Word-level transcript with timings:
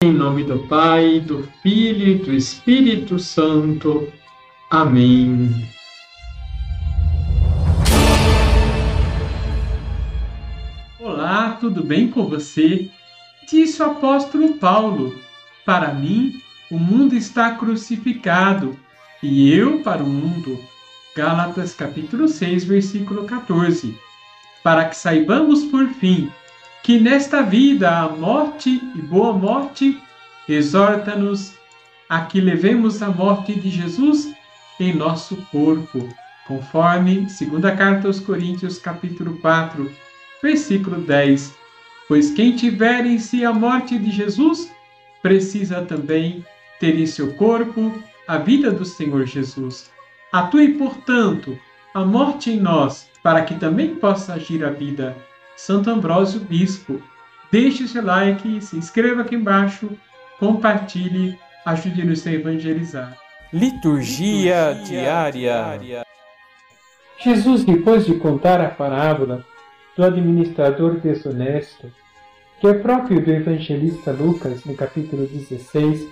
Em 0.00 0.12
nome 0.12 0.44
do 0.44 0.60
Pai, 0.68 1.18
do 1.18 1.42
Filho 1.60 2.06
e 2.06 2.14
do 2.14 2.32
Espírito 2.32 3.18
Santo. 3.18 4.06
Amém. 4.70 5.50
Olá, 11.00 11.56
tudo 11.60 11.82
bem 11.82 12.08
com 12.12 12.28
você? 12.28 12.88
Disse 13.50 13.82
o 13.82 13.86
apóstolo 13.86 14.54
Paulo: 14.58 15.18
Para 15.66 15.92
mim, 15.92 16.40
o 16.70 16.78
mundo 16.78 17.16
está 17.16 17.56
crucificado 17.56 18.78
e 19.20 19.52
eu 19.52 19.82
para 19.82 20.04
o 20.04 20.08
mundo. 20.08 20.60
Gálatas 21.16 21.74
capítulo 21.74 22.28
6, 22.28 22.62
versículo 22.62 23.24
14. 23.24 23.98
Para 24.62 24.84
que 24.84 24.96
saibamos 24.96 25.64
por 25.64 25.88
fim 25.88 26.30
que 26.88 26.98
nesta 26.98 27.42
vida 27.42 27.98
a 27.98 28.08
morte 28.08 28.80
e 28.94 29.02
boa 29.02 29.34
morte 29.34 30.00
exorta-nos 30.48 31.52
a 32.08 32.22
que 32.22 32.40
levemos 32.40 33.02
a 33.02 33.10
morte 33.10 33.60
de 33.60 33.68
Jesus 33.68 34.32
em 34.80 34.94
nosso 34.94 35.36
corpo, 35.52 36.08
conforme 36.46 37.28
segunda 37.28 37.76
carta 37.76 38.06
aos 38.06 38.20
Coríntios 38.20 38.78
capítulo 38.78 39.36
4, 39.36 39.92
versículo 40.42 41.02
10. 41.02 41.54
Pois 42.08 42.30
quem 42.30 42.56
tiver 42.56 43.04
em 43.04 43.18
si 43.18 43.44
a 43.44 43.52
morte 43.52 43.98
de 43.98 44.10
Jesus, 44.10 44.72
precisa 45.20 45.82
também 45.82 46.42
ter 46.80 46.98
em 46.98 47.04
seu 47.04 47.34
corpo 47.34 48.02
a 48.26 48.38
vida 48.38 48.70
do 48.70 48.86
Senhor 48.86 49.26
Jesus. 49.26 49.90
Atue, 50.32 50.72
portanto, 50.78 51.54
a 51.92 52.02
morte 52.02 52.50
em 52.50 52.58
nós, 52.58 53.10
para 53.22 53.42
que 53.42 53.56
também 53.56 53.96
possa 53.96 54.32
agir 54.32 54.64
a 54.64 54.70
vida 54.70 55.14
Santo 55.58 55.90
Ambrósio 55.90 56.38
Bispo. 56.38 57.02
Deixe 57.50 57.88
seu 57.88 58.04
like, 58.04 58.60
se 58.60 58.76
inscreva 58.76 59.22
aqui 59.22 59.34
embaixo, 59.34 59.90
compartilhe, 60.38 61.36
ajude-nos 61.66 62.24
a 62.26 62.32
evangelizar. 62.32 63.18
Liturgia, 63.52 64.70
Liturgia 64.70 64.84
diária. 64.84 65.32
diária. 65.32 66.06
Jesus, 67.18 67.64
depois 67.64 68.06
de 68.06 68.14
contar 68.14 68.60
a 68.60 68.70
parábola 68.70 69.44
do 69.96 70.04
administrador 70.04 71.00
desonesto, 71.00 71.90
que 72.60 72.68
é 72.68 72.74
próprio 72.74 73.20
do 73.20 73.30
evangelista 73.32 74.12
Lucas, 74.12 74.64
no 74.64 74.76
capítulo 74.76 75.26
16, 75.26 76.06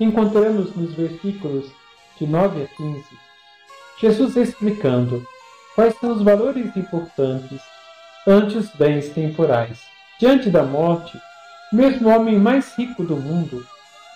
encontramos 0.00 0.74
nos 0.74 0.94
versículos 0.94 1.70
de 2.18 2.26
9 2.26 2.62
a 2.62 2.66
15, 2.74 3.04
Jesus 4.00 4.36
explicando 4.36 5.26
quais 5.74 5.94
são 5.98 6.12
os 6.12 6.22
valores 6.22 6.74
importantes 6.74 7.75
ante 8.26 8.58
os 8.58 8.70
bens 8.70 9.10
temporais. 9.10 9.78
Diante 10.18 10.50
da 10.50 10.62
morte, 10.62 11.18
mesmo 11.72 12.08
o 12.08 12.12
homem 12.12 12.38
mais 12.38 12.74
rico 12.76 13.04
do 13.04 13.16
mundo 13.16 13.64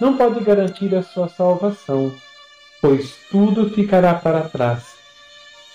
não 0.01 0.17
pode 0.17 0.41
garantir 0.41 0.95
a 0.95 1.03
sua 1.03 1.29
salvação, 1.29 2.13
pois 2.81 3.17
tudo 3.31 3.71
ficará 3.71 4.15
para 4.15 4.49
trás. 4.49 4.95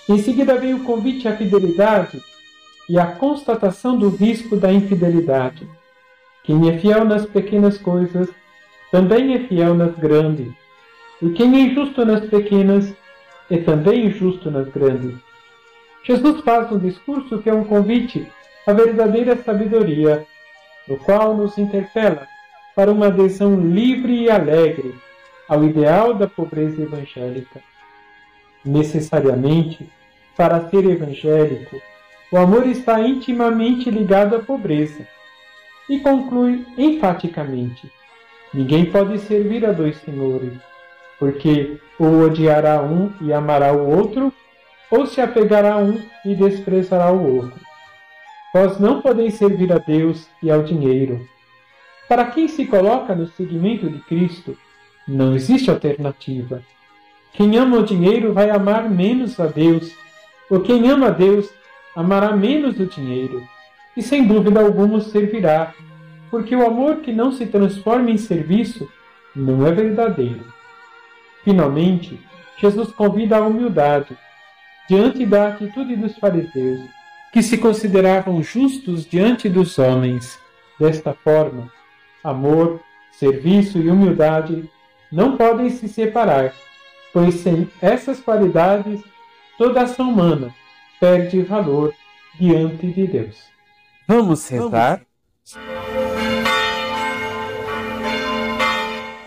Em 0.09 0.17
seguida 0.17 0.57
vem 0.57 0.73
o 0.73 0.83
convite 0.83 1.27
à 1.27 1.35
fidelidade 1.35 2.21
e 2.89 2.99
a 2.99 3.05
constatação 3.05 3.97
do 3.97 4.09
risco 4.09 4.55
da 4.55 4.71
infidelidade. 4.71 5.67
Quem 6.43 6.69
é 6.69 6.77
fiel 6.77 7.05
nas 7.05 7.25
pequenas 7.25 7.77
coisas 7.77 8.29
também 8.91 9.33
é 9.33 9.47
fiel 9.47 9.73
nas 9.73 9.95
grandes, 9.95 10.53
e 11.21 11.29
quem 11.29 11.55
é 11.55 11.59
injusto 11.61 12.05
nas 12.05 12.25
pequenas 12.25 12.93
é 13.49 13.57
também 13.57 14.07
injusto 14.07 14.49
nas 14.51 14.67
grandes. 14.69 15.15
Jesus 16.05 16.41
faz 16.41 16.71
um 16.71 16.77
discurso 16.77 17.39
que 17.41 17.49
é 17.49 17.53
um 17.53 17.63
convite 17.63 18.31
à 18.67 18.73
verdadeira 18.73 19.35
sabedoria, 19.37 20.23
no 20.87 20.97
qual 20.97 21.35
nos 21.35 21.57
interpela 21.57 22.27
para 22.75 22.91
uma 22.91 23.07
adesão 23.07 23.59
livre 23.59 24.13
e 24.13 24.29
alegre 24.29 24.93
ao 25.49 25.63
ideal 25.63 26.13
da 26.13 26.27
pobreza 26.27 26.83
evangélica. 26.83 27.59
Necessariamente, 28.63 29.89
para 30.37 30.69
ser 30.69 30.85
evangélico, 30.85 31.81
o 32.31 32.37
amor 32.37 32.67
está 32.67 33.01
intimamente 33.01 33.89
ligado 33.89 34.35
à 34.35 34.39
pobreza. 34.39 35.07
E 35.89 35.99
conclui 35.99 36.65
enfaticamente: 36.77 37.91
ninguém 38.53 38.85
pode 38.85 39.17
servir 39.19 39.65
a 39.65 39.71
dois 39.71 39.97
senhores, 39.97 40.53
porque 41.17 41.77
ou 41.97 42.21
odiará 42.25 42.81
um 42.81 43.11
e 43.21 43.33
amará 43.33 43.71
o 43.73 43.89
outro, 43.89 44.31
ou 44.91 45.05
se 45.05 45.21
apegará 45.21 45.73
a 45.73 45.77
um 45.77 46.01
e 46.23 46.35
desprezará 46.35 47.11
o 47.11 47.37
outro. 47.37 47.59
Vós 48.53 48.79
não 48.79 49.01
podeis 49.01 49.33
servir 49.35 49.71
a 49.73 49.77
Deus 49.77 50.27
e 50.41 50.49
ao 50.49 50.63
dinheiro. 50.63 51.27
Para 52.07 52.25
quem 52.25 52.47
se 52.47 52.65
coloca 52.65 53.15
no 53.15 53.27
seguimento 53.27 53.89
de 53.89 53.99
Cristo, 53.99 54.57
não 55.07 55.35
existe 55.35 55.69
alternativa. 55.69 56.63
Quem 57.33 57.57
ama 57.57 57.77
o 57.77 57.83
dinheiro 57.83 58.31
vai 58.31 58.49
amar 58.49 58.89
menos 58.89 59.39
a 59.39 59.47
Deus, 59.47 59.93
ou 60.49 60.61
quem 60.61 60.89
ama 60.89 61.07
a 61.07 61.11
Deus 61.11 61.49
amará 61.95 62.35
menos 62.35 62.79
o 62.79 62.85
dinheiro, 62.85 63.43
e 63.97 64.01
sem 64.01 64.25
dúvida 64.25 64.61
alguma 64.61 65.01
servirá, 65.01 65.73
porque 66.29 66.55
o 66.55 66.65
amor 66.65 66.97
que 66.97 67.11
não 67.11 67.31
se 67.31 67.45
transforma 67.45 68.11
em 68.11 68.17
serviço 68.17 68.89
não 69.35 69.65
é 69.65 69.71
verdadeiro. 69.71 70.45
Finalmente, 71.43 72.19
Jesus 72.57 72.91
convida 72.91 73.37
a 73.37 73.45
humildade, 73.45 74.17
diante 74.87 75.25
da 75.25 75.49
atitude 75.49 75.95
dos 75.95 76.17
fariseus, 76.17 76.81
que 77.31 77.41
se 77.41 77.57
consideravam 77.57 78.41
justos 78.41 79.05
diante 79.05 79.49
dos 79.49 79.77
homens. 79.77 80.39
Desta 80.79 81.13
forma, 81.13 81.71
amor, 82.23 82.81
serviço 83.11 83.77
e 83.77 83.89
humildade 83.89 84.69
não 85.11 85.37
podem 85.37 85.69
se 85.69 85.87
separar, 85.87 86.53
pois 87.13 87.35
sem 87.35 87.69
essas 87.81 88.19
qualidades, 88.19 89.01
toda 89.57 89.83
ação 89.83 90.09
humana 90.11 90.53
perde 90.99 91.41
valor 91.41 91.93
diante 92.37 92.87
de 92.87 93.07
Deus. 93.07 93.37
Vamos 94.07 94.47
rezar? 94.49 95.01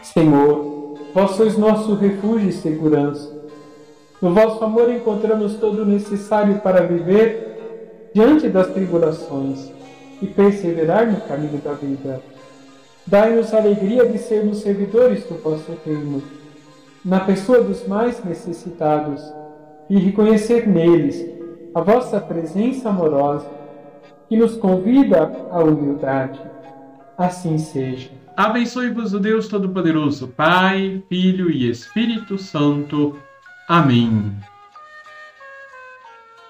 Senhor, 0.03 0.99
vós 1.15 1.31
sois 1.33 1.57
nosso 1.57 1.95
refúgio 1.95 2.49
e 2.49 2.53
segurança 2.53 3.38
no 4.21 4.35
vosso 4.35 4.65
amor 4.65 4.91
encontramos 4.91 5.55
todo 5.57 5.83
o 5.83 5.87
necessário 5.87 6.61
para 6.61 6.83
viver 6.83 8.11
diante 8.13 8.49
das 8.49 8.69
tribulações 8.69 9.71
e 10.21 10.27
perseverar 10.27 11.07
no 11.11 11.21
caminho 11.21 11.59
da 11.59 11.73
vida. 11.73 12.21
Dai-nos 13.07 13.55
a 13.55 13.59
alegria 13.59 14.07
de 14.07 14.19
sermos 14.19 14.59
servidores 14.59 15.25
do 15.25 15.37
vosso 15.37 15.73
reino, 15.85 16.23
na 17.05 17.21
pessoa 17.21 17.63
dos 17.63 17.87
mais 17.87 18.23
necessitados, 18.25 19.23
e 19.89 19.97
reconhecer 19.99 20.69
neles 20.69 21.25
a 21.75 21.81
vossa 21.81 22.21
presença 22.21 22.91
amorosa, 22.91 23.47
que 24.29 24.37
nos 24.37 24.57
convida 24.57 25.33
à 25.51 25.61
humildade. 25.61 26.41
Assim 27.17 27.57
seja. 27.57 28.11
Abençoe-vos 28.37 29.15
o 29.15 29.19
Deus 29.19 29.49
Todo-Poderoso, 29.49 30.29
Pai, 30.29 31.03
Filho 31.09 31.51
e 31.51 31.71
Espírito 31.71 32.37
Santo. 32.37 33.17
Amém. 33.69 34.35